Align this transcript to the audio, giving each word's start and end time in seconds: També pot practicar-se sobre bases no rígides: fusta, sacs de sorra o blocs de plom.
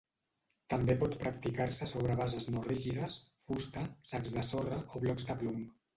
També 0.73 0.93
pot 1.01 1.17
practicar-se 1.23 1.89
sobre 1.91 2.15
bases 2.21 2.49
no 2.55 2.63
rígides: 2.69 3.19
fusta, 3.51 3.85
sacs 4.13 4.37
de 4.39 4.47
sorra 4.49 4.81
o 4.83 5.03
blocs 5.05 5.29
de 5.31 5.37
plom. 5.45 5.63